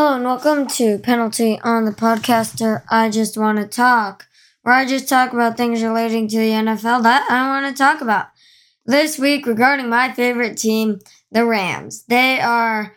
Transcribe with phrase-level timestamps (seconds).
[0.00, 2.84] Hello and welcome to Penalty on the Podcaster.
[2.88, 4.28] I just want to talk,
[4.62, 8.00] where I just talk about things relating to the NFL that I want to talk
[8.00, 8.28] about.
[8.86, 11.00] This week, regarding my favorite team,
[11.30, 12.04] the Rams.
[12.04, 12.96] They are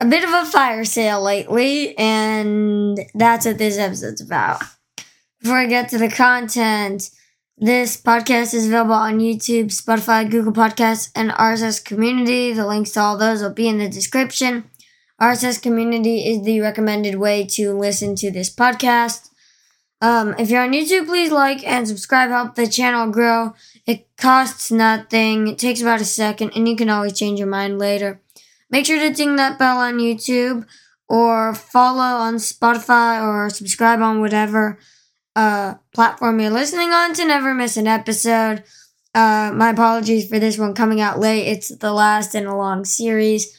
[0.00, 4.62] a bit of a fire sale lately, and that's what this episode's about.
[5.42, 7.10] Before I get to the content,
[7.58, 12.54] this podcast is available on YouTube, Spotify, Google Podcasts, and RSS Community.
[12.54, 14.69] The links to all those will be in the description.
[15.20, 19.28] RSS Community is the recommended way to listen to this podcast.
[20.00, 23.52] Um, if you're on YouTube, please like and subscribe, help the channel grow.
[23.86, 27.78] It costs nothing, it takes about a second, and you can always change your mind
[27.78, 28.22] later.
[28.70, 30.66] Make sure to ding that bell on YouTube
[31.06, 34.78] or follow on Spotify or subscribe on whatever
[35.36, 38.62] uh, platform you're listening on to never miss an episode.
[39.14, 41.46] Uh, my apologies for this one coming out late.
[41.46, 43.54] It's the last in a long series.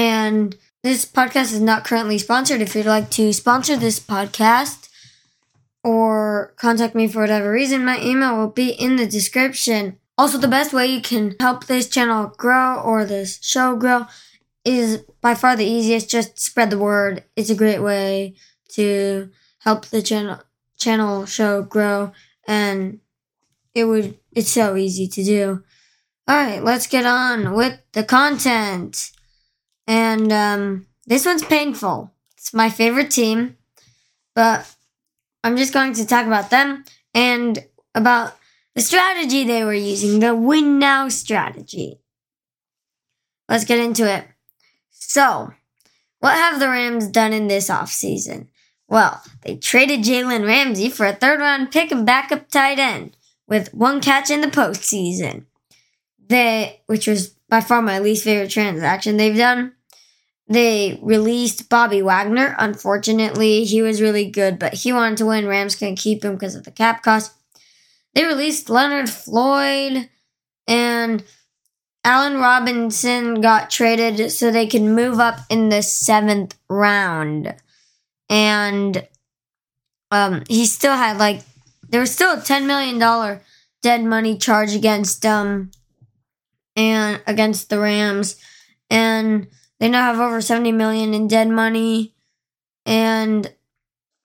[0.00, 2.62] And this podcast is not currently sponsored.
[2.62, 4.88] If you'd like to sponsor this podcast
[5.84, 9.98] or contact me for whatever reason, my email will be in the description.
[10.16, 14.06] Also, the best way you can help this channel grow or this show grow
[14.64, 16.08] is by far the easiest.
[16.08, 17.24] Just spread the word.
[17.36, 18.36] It's a great way
[18.76, 20.40] to help the channel
[20.78, 22.12] channel show grow
[22.48, 23.00] and
[23.74, 25.62] it would it's so easy to do.
[26.26, 29.10] All right, let's get on with the content.
[29.90, 32.12] And um, this one's painful.
[32.36, 33.56] It's my favorite team,
[34.36, 34.72] but
[35.42, 37.58] I'm just going to talk about them and
[37.92, 38.36] about
[38.76, 41.98] the strategy they were using, the win now strategy.
[43.48, 44.26] Let's get into it.
[44.90, 45.54] So,
[46.20, 48.46] what have the Rams done in this offseason?
[48.86, 53.16] Well, they traded Jalen Ramsey for a third round pick and backup tight end
[53.48, 55.46] with one catch in the postseason.
[56.28, 59.72] They, which was by far my least favorite transaction they've done.
[60.50, 62.56] They released Bobby Wagner.
[62.58, 65.46] Unfortunately, he was really good, but he wanted to win.
[65.46, 67.32] Rams couldn't keep him because of the cap cost.
[68.14, 70.10] They released Leonard Floyd
[70.66, 71.24] and
[72.04, 77.54] Allen Robinson got traded so they could move up in the seventh round.
[78.28, 79.06] And
[80.10, 81.42] um, he still had like
[81.88, 83.42] there was still a ten million dollar
[83.82, 85.70] dead money charge against um
[86.76, 88.36] and against the Rams.
[88.88, 89.48] And
[89.80, 92.14] they now have over 70 million in dead money
[92.86, 93.52] and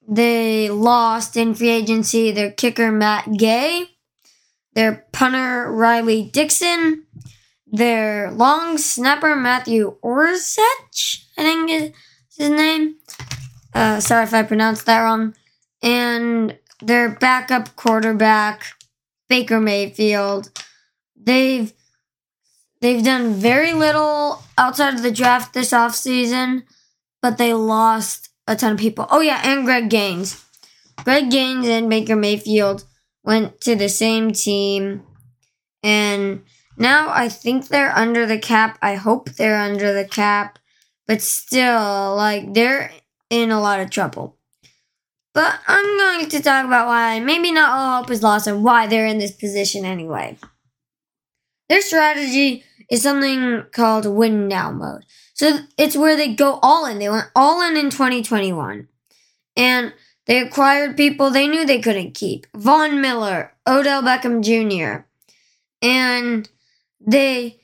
[0.08, 3.86] they lost in free agency their kicker Matt Gay,
[4.74, 7.06] their punter Riley Dixon,
[7.66, 11.92] their long snapper Matthew Orzech, I think is
[12.38, 12.98] his name.
[13.74, 15.34] Uh, sorry if I pronounced that wrong.
[15.82, 18.64] And their backup quarterback
[19.28, 20.52] Baker Mayfield.
[21.16, 21.74] They've
[22.86, 26.66] They've done very little outside of the draft this offseason,
[27.20, 29.08] but they lost a ton of people.
[29.10, 30.46] Oh, yeah, and Greg Gaines.
[31.04, 32.86] Greg Gaines and Baker Mayfield
[33.24, 35.02] went to the same team,
[35.82, 36.44] and
[36.78, 38.78] now I think they're under the cap.
[38.84, 40.60] I hope they're under the cap,
[41.08, 42.92] but still, like, they're
[43.32, 44.38] in a lot of trouble.
[45.34, 48.86] But I'm going to talk about why maybe not all hope is lost and why
[48.86, 50.38] they're in this position anyway.
[51.68, 55.06] Their strategy is something called win now mode.
[55.34, 57.00] So it's where they go all in.
[57.00, 58.88] They went all in in 2021.
[59.58, 59.94] And
[60.26, 62.48] they acquired people they knew they couldn't keep.
[62.56, 65.06] Von Miller, Odell Beckham Jr.
[65.82, 66.50] And
[67.00, 67.62] they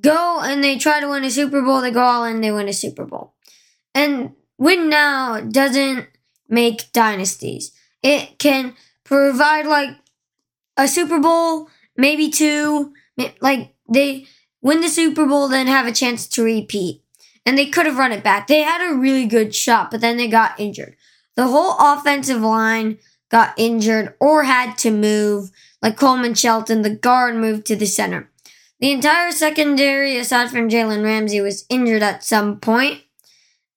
[0.00, 1.80] go and they try to win a Super Bowl.
[1.80, 3.34] They go all in, they win a Super Bowl.
[3.94, 6.06] And win now doesn't
[6.48, 7.72] make dynasties.
[8.02, 8.74] It can
[9.04, 9.90] provide like
[10.76, 12.94] a Super Bowl, maybe two,
[13.40, 14.26] like they
[14.62, 17.02] win the Super Bowl, then have a chance to repeat.
[17.46, 18.46] And they could have run it back.
[18.46, 20.96] They had a really good shot, but then they got injured.
[21.36, 22.98] The whole offensive line
[23.30, 28.30] got injured or had to move, like Coleman Shelton, the guard moved to the center.
[28.80, 33.02] The entire secondary, aside from Jalen Ramsey, was injured at some point,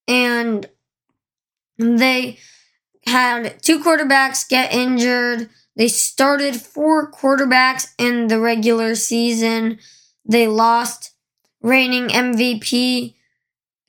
[0.08, 0.68] and
[1.78, 2.38] they
[3.06, 5.50] had two quarterbacks get injured.
[5.76, 9.80] They started four quarterbacks in the regular season.
[10.26, 11.14] They lost
[11.62, 13.16] reigning MVP,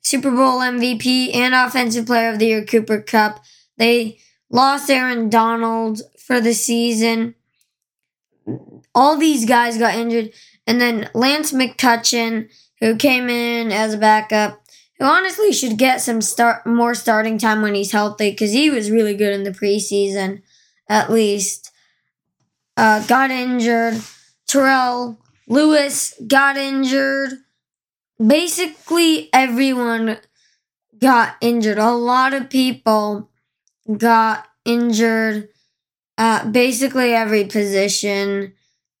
[0.01, 3.43] Super Bowl MVP, and Offensive Player of the Year Cooper Kupp.
[3.77, 4.19] They
[4.49, 7.35] lost Aaron Donald for the season.
[8.93, 10.31] All these guys got injured.
[10.65, 14.63] And then Lance McCutcheon, who came in as a backup,
[14.99, 18.91] who honestly should get some start more starting time when he's healthy because he was
[18.91, 20.41] really good in the preseason,
[20.87, 21.71] at least.
[22.77, 24.01] Uh, got injured.
[24.47, 27.31] Terrell Lewis got injured.
[28.25, 30.17] Basically, everyone
[30.97, 31.77] got injured.
[31.77, 33.29] A lot of people
[33.97, 35.49] got injured
[36.17, 38.53] at basically every position.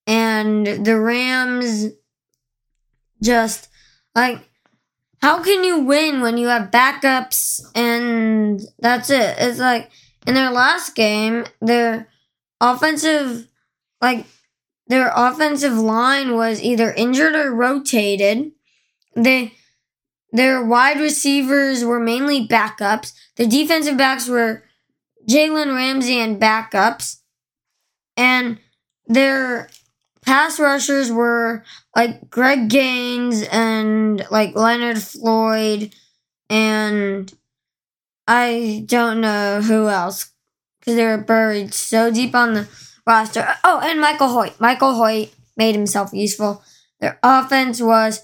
[0.05, 1.87] And the Rams
[3.21, 3.69] just
[4.15, 4.39] like
[5.21, 9.37] how can you win when you have backups and that's it?
[9.39, 9.89] It's like
[10.27, 12.09] in their last game, their
[12.59, 13.47] offensive
[14.01, 14.25] like
[14.93, 18.51] their offensive line was either injured or rotated.
[19.15, 19.53] They
[20.31, 23.13] their wide receivers were mainly backups.
[23.35, 24.65] The defensive backs were
[25.27, 27.21] Jalen Ramsey and backups.
[28.15, 28.59] And
[29.07, 29.69] their
[30.21, 31.63] pass rushers were
[31.95, 35.91] like Greg Gaines and like Leonard Floyd
[36.51, 37.33] and
[38.27, 40.29] I don't know who else
[40.79, 42.67] because they were buried so deep on the
[43.05, 43.47] roster.
[43.63, 44.59] Oh, and Michael Hoyt.
[44.59, 46.63] Michael Hoyt made himself useful.
[46.99, 48.23] Their offense was a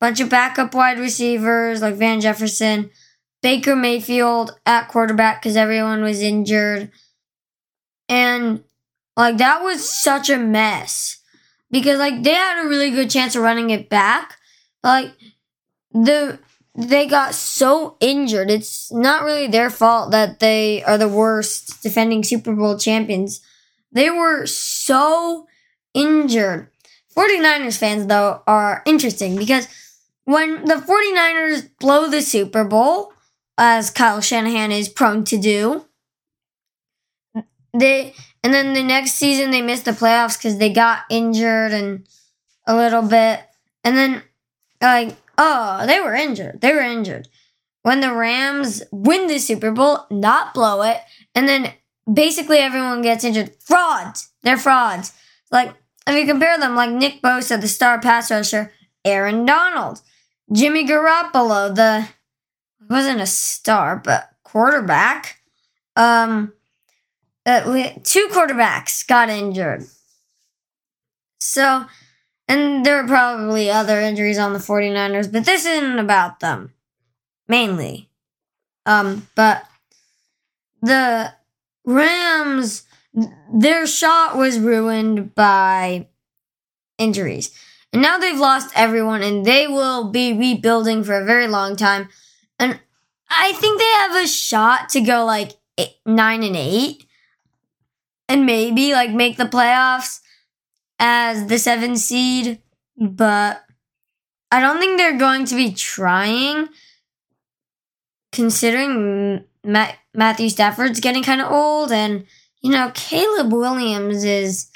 [0.00, 2.90] bunch of backup wide receivers like Van Jefferson,
[3.42, 6.90] Baker Mayfield at quarterback because everyone was injured.
[8.08, 8.62] And
[9.16, 11.20] like that was such a mess
[11.70, 14.36] because like they had a really good chance of running it back.
[14.82, 15.12] Like
[15.92, 16.38] the
[16.74, 18.50] they got so injured.
[18.50, 23.40] It's not really their fault that they are the worst defending Super Bowl champions.
[23.92, 25.46] They were so
[25.94, 26.68] injured.
[27.14, 29.68] 49ers fans though are interesting because
[30.24, 33.12] when the 49ers blow the Super Bowl,
[33.58, 35.84] as Kyle Shanahan is prone to do,
[37.74, 42.06] they and then the next season they missed the playoffs because they got injured and
[42.66, 43.40] a little bit.
[43.84, 44.22] And then
[44.80, 46.60] like oh, they were injured.
[46.60, 47.28] They were injured.
[47.82, 50.98] When the Rams win the Super Bowl, not blow it,
[51.34, 51.72] and then
[52.10, 53.52] basically everyone gets injured.
[53.60, 54.30] Frauds.
[54.42, 55.12] They're frauds.
[55.50, 55.74] Like
[56.06, 58.72] if you compare them, like Nick Bosa, the star pass rusher,
[59.04, 60.00] Aaron Donald,
[60.52, 62.08] Jimmy Garoppolo, the
[62.88, 65.40] wasn't a star but quarterback.
[65.96, 66.52] Um,
[67.44, 69.86] uh, two quarterbacks got injured.
[71.40, 71.86] So,
[72.48, 76.72] and there were probably other injuries on the 49ers, but this isn't about them
[77.48, 78.08] mainly.
[78.86, 79.64] Um, but
[80.80, 81.32] the
[81.84, 82.84] Rams,
[83.52, 86.08] their shot was ruined by
[86.98, 87.50] injuries.
[87.92, 92.08] And now they've lost everyone and they will be rebuilding for a very long time.
[92.58, 92.80] And
[93.28, 97.06] I think they have a shot to go like eight, 9 and 8
[98.28, 100.20] and maybe like make the playoffs
[100.98, 102.62] as the seven seed,
[102.96, 103.62] but
[104.50, 106.68] I don't think they're going to be trying
[108.30, 112.26] considering Matt, Matthew Stafford's getting kind of old and
[112.60, 114.70] you know Caleb Williams is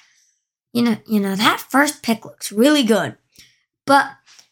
[0.73, 3.17] you know you know that first pick looks really good.
[3.87, 4.11] But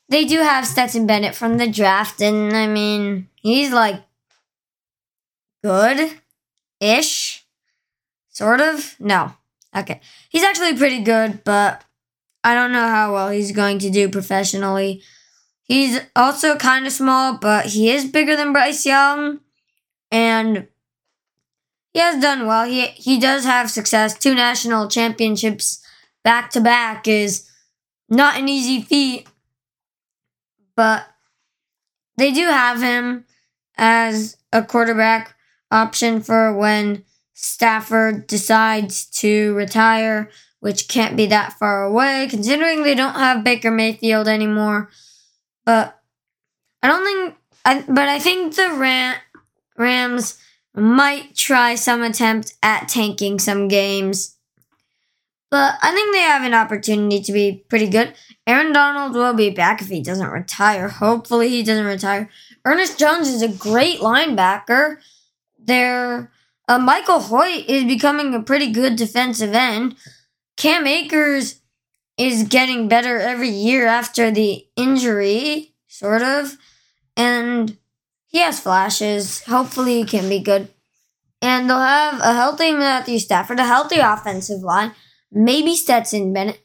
[0.08, 4.02] they do have Stetson Bennett from the draft and I mean he's like
[5.62, 6.18] good
[6.80, 7.44] ish
[8.34, 8.96] Sort of?
[8.98, 9.32] No.
[9.74, 10.00] Okay.
[10.28, 11.84] He's actually pretty good, but
[12.42, 15.02] I don't know how well he's going to do professionally.
[15.62, 19.38] He's also kind of small, but he is bigger than Bryce Young.
[20.10, 20.66] And
[21.94, 22.66] he has done well.
[22.66, 24.18] He he does have success.
[24.18, 25.80] Two national championships
[26.24, 27.48] back to back is
[28.10, 29.28] not an easy feat.
[30.76, 31.06] But
[32.18, 33.24] they do have him
[33.76, 35.36] as a quarterback
[35.70, 42.96] option for when Stafford decides to retire, which can't be that far away considering they
[42.96, 44.90] don't have Baker Mayfield anymore.
[45.64, 46.00] But
[46.82, 49.16] I don't think, I, but I think the Ram,
[49.78, 50.38] Rams
[50.74, 54.36] might try some attempt at tanking some games.
[55.50, 58.14] But I think they have an opportunity to be pretty good.
[58.46, 60.88] Aaron Donald will be back if he doesn't retire.
[60.88, 62.28] Hopefully, he doesn't retire.
[62.64, 64.96] Ernest Jones is a great linebacker.
[65.58, 66.32] They're
[66.66, 69.96] uh, Michael Hoyt is becoming a pretty good defensive end.
[70.56, 71.60] Cam Akers
[72.16, 76.56] is getting better every year after the injury, sort of.
[77.16, 77.76] And
[78.34, 79.44] he has flashes.
[79.44, 80.68] Hopefully, he can be good.
[81.40, 84.90] And they'll have a healthy Matthew Stafford, a healthy offensive line,
[85.30, 86.60] maybe Stetson Bennett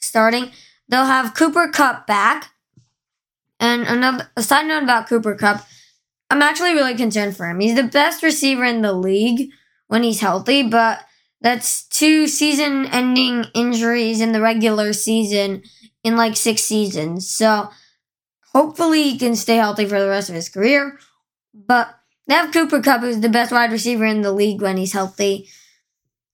[0.00, 0.52] starting.
[0.88, 2.50] They'll have Cooper Kupp back.
[3.58, 5.66] And another a side note about Cooper Kupp,
[6.30, 7.58] I'm actually really concerned for him.
[7.58, 9.50] He's the best receiver in the league
[9.88, 11.00] when he's healthy, but
[11.40, 15.64] that's two season ending injuries in the regular season
[16.04, 17.28] in like six seasons.
[17.28, 17.68] So
[18.54, 20.98] hopefully he can stay healthy for the rest of his career.
[21.52, 21.94] But
[22.26, 25.48] they have Cooper Kupp, who's the best wide receiver in the league when he's healthy.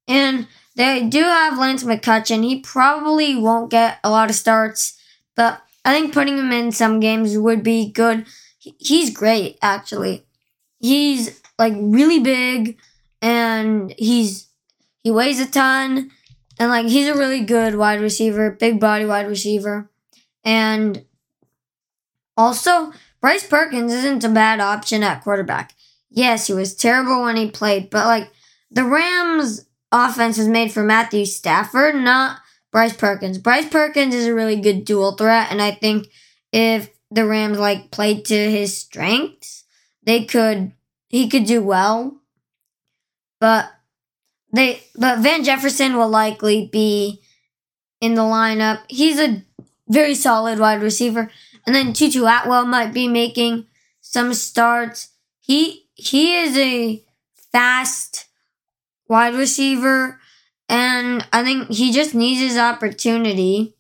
[0.07, 0.47] And
[0.77, 2.45] they do have Lance McCutcheon.
[2.45, 4.99] He probably won't get a lot of starts,
[5.37, 8.27] but I think putting him in some games would be good
[8.61, 10.25] he's great actually.
[10.79, 12.79] He's like really big
[13.21, 14.49] and he's
[15.03, 16.11] he weighs a ton
[16.59, 19.91] and like he's a really good wide receiver, big body wide receiver.
[20.45, 21.05] And
[22.41, 25.75] also, Bryce Perkins isn't a bad option at quarterback.
[26.09, 28.33] Yes, he was terrible when he played, but like
[28.71, 32.39] the Rams offense is made for Matthew Stafford, not
[32.73, 33.37] Bryce Perkins.
[33.37, 36.09] Bryce Perkins is a really good dual threat, and I think
[36.51, 39.65] if the Rams like played to his strengths,
[40.05, 40.73] they could
[41.09, 42.23] he could do well.
[43.39, 43.71] But
[44.53, 47.21] they but Van Jefferson will likely be
[48.01, 48.81] in the lineup.
[48.89, 49.45] He's a
[49.89, 51.31] very solid wide receiver.
[51.67, 53.67] And then Tutu Atwell might be making
[54.01, 55.09] some starts.
[55.41, 57.05] He he is a
[57.53, 58.27] fast
[59.09, 60.21] wide receiver
[60.69, 63.75] and I think he just needs his opportunity.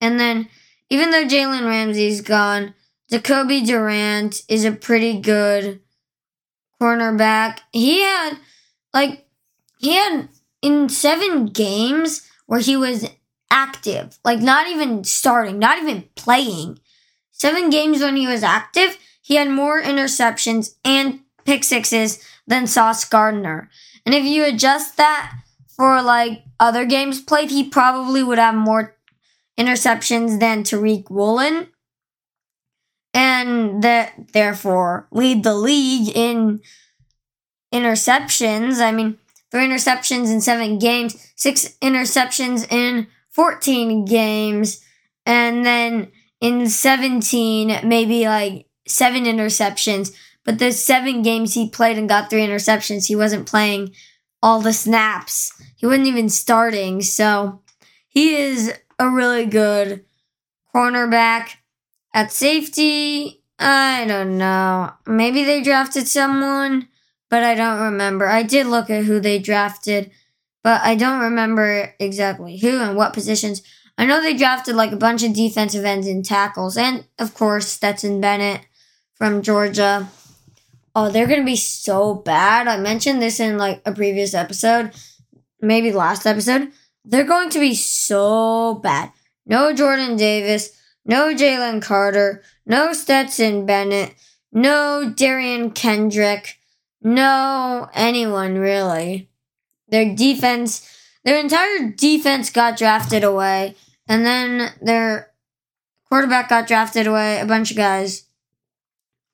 [0.00, 0.48] And then
[0.88, 2.74] even though Jalen Ramsey's gone,
[3.10, 5.80] Jacoby Durant is a pretty good
[6.80, 7.58] cornerback.
[7.72, 8.38] He had
[8.94, 9.26] like
[9.78, 10.28] he had
[10.62, 13.06] in seven games where he was
[13.50, 16.78] active, like not even starting, not even playing.
[17.36, 23.04] Seven games when he was active, he had more interceptions and pick sixes than Sauce
[23.04, 23.68] Gardner.
[24.06, 25.32] And if you adjust that
[25.68, 28.96] for like other games played, he probably would have more
[29.58, 31.68] interceptions than Tariq Woolen.
[33.12, 36.60] And that therefore lead the league in
[37.72, 38.80] interceptions.
[38.80, 39.18] I mean,
[39.50, 44.82] three interceptions in seven games, six interceptions in 14 games,
[45.26, 50.14] and then in 17, maybe like seven interceptions.
[50.44, 53.94] But the seven games he played and got three interceptions, he wasn't playing
[54.42, 55.52] all the snaps.
[55.76, 57.02] He wasn't even starting.
[57.02, 57.62] So
[58.08, 60.04] he is a really good
[60.74, 61.56] cornerback.
[62.14, 64.92] At safety, I don't know.
[65.06, 66.88] Maybe they drafted someone
[67.28, 68.26] but I don't remember.
[68.28, 70.10] I did look at who they drafted,
[70.62, 73.62] but I don't remember exactly who and what positions.
[73.98, 77.68] I know they drafted like a bunch of defensive ends and tackles, and of course
[77.68, 78.60] Stetson Bennett
[79.14, 80.08] from Georgia.
[80.94, 82.68] Oh, they're gonna be so bad.
[82.68, 84.92] I mentioned this in like a previous episode,
[85.60, 86.72] maybe last episode.
[87.04, 89.12] They're going to be so bad.
[89.46, 94.14] No Jordan Davis, no Jalen Carter, no Stetson Bennett,
[94.52, 96.58] no Derion Kendrick,
[97.00, 99.30] no, anyone really.
[99.88, 100.90] Their defense,
[101.24, 103.76] their entire defense got drafted away,
[104.08, 105.30] and then their
[106.08, 107.40] quarterback got drafted away.
[107.40, 108.24] A bunch of guys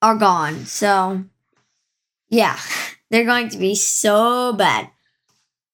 [0.01, 0.67] are gone.
[0.67, 1.25] So,
[2.29, 2.59] yeah,
[3.11, 4.91] they're going to be so bad.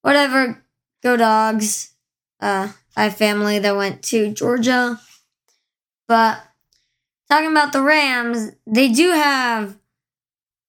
[0.03, 0.63] Whatever,
[1.03, 1.93] go dogs.
[2.41, 5.01] Uh, I have family that went to Georgia.
[6.07, 6.41] But
[7.31, 9.77] talking about the Rams, they do have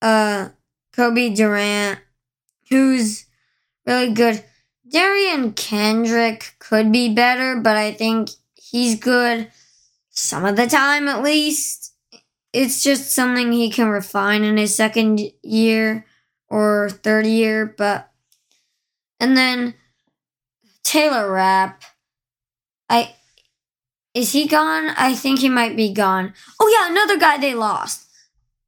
[0.01, 0.49] uh
[0.95, 1.99] Cobie Durant,
[2.69, 3.25] who's
[3.85, 4.43] really good.
[4.91, 9.51] Derion Kendrick could be better, but I think he's good
[10.09, 11.93] some of the time at least.
[12.51, 16.05] It's just something he can refine in his second year
[16.49, 18.11] or third year, but
[19.19, 19.75] and then
[20.83, 21.83] Taylor Rapp.
[22.89, 23.15] I
[24.13, 24.89] is he gone?
[24.97, 26.33] I think he might be gone.
[26.59, 28.07] Oh yeah, another guy they lost.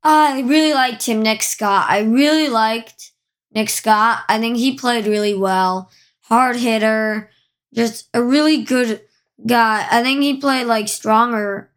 [0.04, 1.88] I really liked him, Nick Scott.
[1.90, 3.12] I really liked
[3.54, 4.24] Nick Scott.
[4.30, 5.90] I think he played really well.
[6.32, 7.30] Hard hitter,
[7.74, 9.02] just a really good
[9.46, 9.86] guy.
[9.92, 11.70] I think he played like stronger.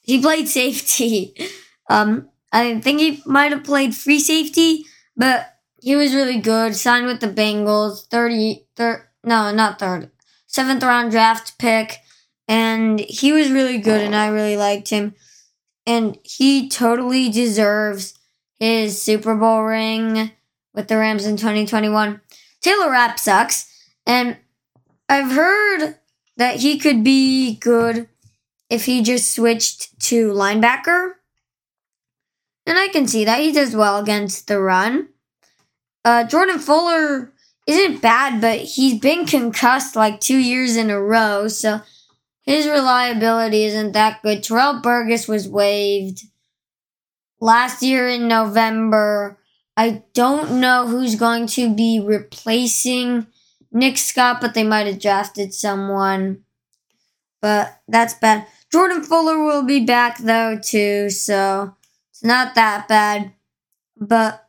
[0.00, 1.34] He played safety.
[1.90, 4.86] Um, I think he might have played free safety,
[5.18, 6.74] but he was really good.
[6.74, 10.10] Signed with the Bengals, 30, thir- no, not third,
[10.46, 11.98] seventh round draft pick.
[12.48, 15.14] And he was really good, and I really liked him
[15.86, 18.14] and he totally deserves
[18.58, 20.30] his Super Bowl ring
[20.72, 22.20] with the Rams in 2021.
[22.60, 23.70] Taylor Rapp sucks,
[24.06, 24.36] and
[25.08, 25.96] I've heard
[26.36, 28.08] that he could be good
[28.70, 31.12] if he just switched to linebacker.
[32.66, 35.08] And I can see that he does well against the run.
[36.04, 37.32] Uh, Jordan Fuller
[37.66, 41.80] isn't bad, but he's been concussed like two years in a row, so
[42.42, 44.42] his reliability isn't that good.
[44.42, 46.24] Terrell Burgess was waived
[47.40, 49.38] last year in November.
[49.76, 53.26] I don't know who's going to be replacing
[53.74, 56.44] Nick Scott, but they might have drafted someone.
[57.42, 58.46] But that's bad.
[58.72, 61.76] Jordan Fuller will be back though too, so
[62.10, 63.32] it's not that bad.
[63.96, 64.48] But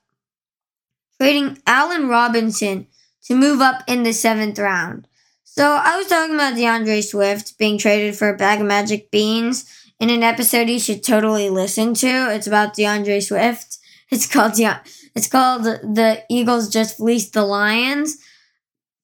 [1.20, 2.88] trading Allen Robinson
[3.26, 5.08] to move up in the seventh round
[5.56, 9.64] so I was talking about D'Andre Swift being traded for a bag of magic beans
[10.02, 12.36] in an episode you should totally listen to.
[12.36, 13.78] It's about D'Andre Swift.
[14.12, 14.82] It's called De-
[15.16, 18.18] it's called the Eagles just fleeced the Lions.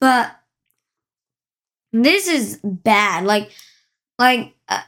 [0.01, 0.35] But
[1.93, 3.23] this is bad.
[3.23, 3.51] Like
[4.19, 4.81] like uh,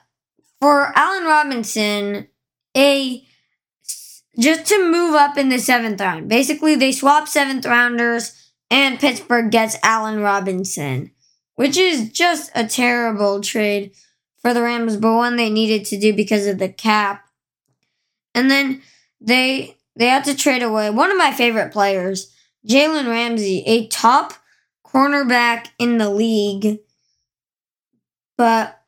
[0.60, 2.27] for Allen Robinson,
[2.75, 3.25] a
[4.39, 6.27] just to move up in the seventh round.
[6.27, 11.12] Basically, they swap seventh rounders, and Pittsburgh gets Allen Robinson,
[11.55, 13.91] which is just a terrible trade
[14.41, 17.25] for the Rams, but one they needed to do because of the cap.
[18.34, 18.82] And then
[19.22, 22.34] they they had to trade away one of my favorite players,
[22.67, 24.34] Jalen Ramsey, a top
[24.93, 26.79] cornerback in the league,
[28.38, 28.81] but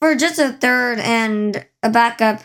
[0.00, 2.42] for just a third and a backup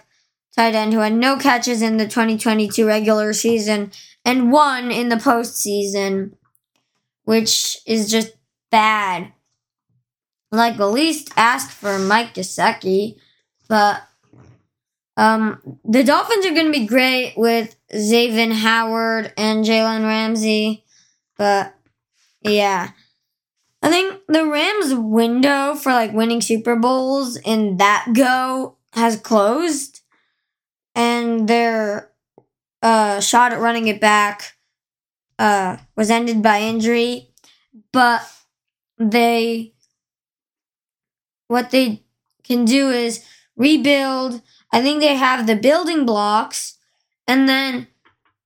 [0.56, 3.92] tight end who had no catches in the 2022 regular season
[4.24, 6.34] and one in the postseason,
[7.24, 8.34] which is just
[8.72, 9.32] bad.
[10.52, 13.18] Like, at least ask for Mike Gesicki,
[13.68, 14.04] but
[15.18, 20.86] um, the Dolphins are going to be great with Xavier Howard and Jalen Ramsey,
[21.38, 21.76] but
[22.44, 22.92] yeah.
[23.82, 30.02] I think the Rams' window for like winning Super Bowls in that go has closed,
[30.96, 32.12] and their
[32.84, 34.56] uh, shot at running it back
[35.40, 37.30] uh, was ended by injury.
[37.94, 38.24] But
[38.98, 39.74] they,
[41.48, 42.04] what they
[42.44, 44.42] can do is rebuild.
[44.72, 46.78] I think they have the building blocks,
[47.28, 47.88] and then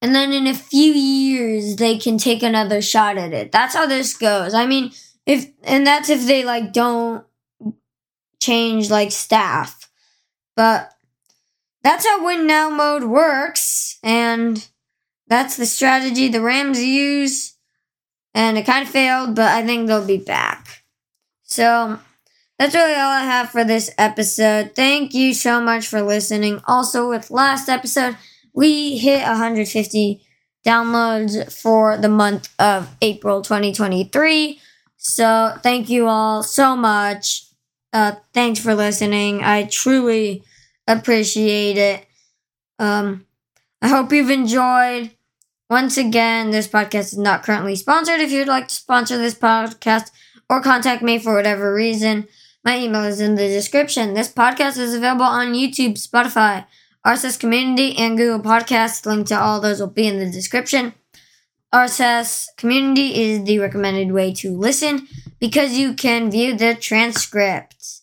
[0.01, 3.51] and then in a few years they can take another shot at it.
[3.51, 4.53] That's how this goes.
[4.53, 4.91] I mean
[5.25, 7.25] if and that's if they like don't
[8.39, 9.89] change like staff.
[10.55, 10.93] But
[11.83, 14.67] that's how win now mode works and
[15.27, 17.55] that's the strategy the Rams use
[18.33, 20.83] and it kind of failed, but I think they'll be back.
[21.43, 21.99] So
[22.59, 24.75] that's really all I have for this episode.
[24.75, 26.61] Thank you so much for listening.
[26.67, 28.17] Also, with last episode,
[28.57, 30.19] we hit 150
[30.65, 34.59] downloads for the month of April 2023.
[34.97, 37.43] So thank you all so much.
[37.93, 39.43] Uh, thanks for listening.
[39.43, 40.43] I truly
[40.87, 42.07] appreciate it.
[42.79, 43.27] Um,
[43.79, 45.11] I hope you've enjoyed.
[45.69, 48.21] Once again, this podcast is not currently sponsored.
[48.21, 50.09] If you'd like to sponsor this podcast
[50.49, 52.27] or contact me for whatever reason,
[52.65, 54.15] my email is in the description.
[54.15, 56.65] This podcast is available on YouTube, Spotify,
[57.07, 59.05] RSS Community, and Google Podcasts.
[59.05, 60.93] Link to all those will be in the description.
[61.73, 65.07] RSS community is the recommended way to listen
[65.39, 68.01] because you can view the transcripts.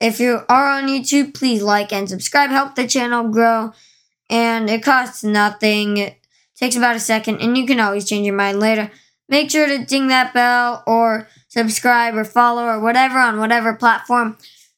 [0.00, 3.72] If you are on YouTube, please like and subscribe, help the channel grow,
[4.28, 5.98] and it costs nothing.
[5.98, 6.16] It
[6.56, 8.90] takes about a second, and you can always change your mind later.
[9.28, 14.36] Make sure to ding that bell or subscribe or follow or whatever on whatever platform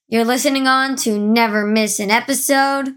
[0.09, 2.97] you're listening on to never miss an episode.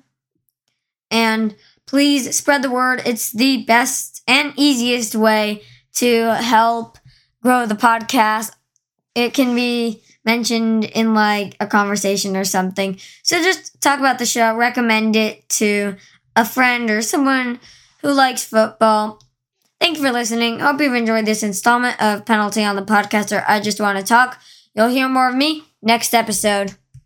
[1.12, 3.02] And please spread the word.
[3.06, 5.64] It's the best and easiest way
[5.96, 6.98] to help
[7.42, 8.52] grow the podcast.
[9.16, 13.00] It can be mentioned in like a conversation or something.
[13.24, 15.96] So just talk about the show, recommend it to
[16.36, 17.60] a friend or someone
[18.02, 19.22] who likes football.
[19.80, 20.60] Thank you for listening.
[20.60, 24.04] Hope you've enjoyed this installment of Penalty on the Podcast or I Just Want to
[24.04, 24.40] Talk.
[24.76, 26.76] You'll hear more of me next episode.